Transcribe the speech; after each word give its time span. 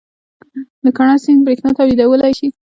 د 0.83 0.85
کنړ 0.97 1.15
سیند 1.23 1.41
بریښنا 1.45 1.71
تولیدولی 1.79 2.31
شي؟ 2.39 2.47